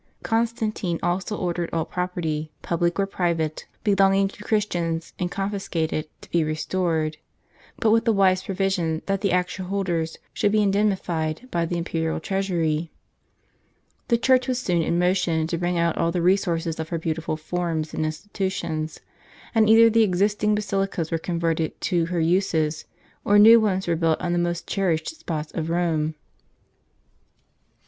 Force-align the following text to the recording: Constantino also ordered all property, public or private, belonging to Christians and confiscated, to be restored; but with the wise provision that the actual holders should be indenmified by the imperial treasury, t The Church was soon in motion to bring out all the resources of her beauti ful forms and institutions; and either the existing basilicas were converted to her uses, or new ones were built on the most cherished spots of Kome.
Constantino 0.23 0.97
also 1.03 1.37
ordered 1.37 1.69
all 1.71 1.85
property, 1.85 2.51
public 2.63 2.97
or 2.99 3.05
private, 3.05 3.67
belonging 3.83 4.27
to 4.27 4.43
Christians 4.43 5.13
and 5.19 5.29
confiscated, 5.29 6.07
to 6.21 6.29
be 6.31 6.43
restored; 6.43 7.17
but 7.77 7.91
with 7.91 8.05
the 8.05 8.11
wise 8.11 8.41
provision 8.41 9.03
that 9.05 9.21
the 9.21 9.31
actual 9.31 9.65
holders 9.67 10.17
should 10.33 10.51
be 10.51 10.63
indenmified 10.63 11.47
by 11.51 11.67
the 11.67 11.77
imperial 11.77 12.19
treasury, 12.19 12.77
t 12.77 12.91
The 14.07 14.17
Church 14.17 14.47
was 14.47 14.59
soon 14.59 14.81
in 14.81 14.97
motion 14.97 15.45
to 15.45 15.57
bring 15.59 15.77
out 15.77 15.99
all 15.99 16.11
the 16.11 16.23
resources 16.23 16.79
of 16.79 16.89
her 16.89 16.97
beauti 16.97 17.21
ful 17.21 17.37
forms 17.37 17.93
and 17.93 18.03
institutions; 18.03 19.01
and 19.53 19.69
either 19.69 19.87
the 19.87 20.01
existing 20.01 20.55
basilicas 20.55 21.11
were 21.11 21.19
converted 21.19 21.79
to 21.81 22.07
her 22.07 22.19
uses, 22.19 22.85
or 23.23 23.37
new 23.37 23.59
ones 23.59 23.85
were 23.85 23.95
built 23.95 24.19
on 24.19 24.33
the 24.33 24.39
most 24.39 24.65
cherished 24.65 25.15
spots 25.19 25.51
of 25.53 25.67
Kome. 25.67 26.15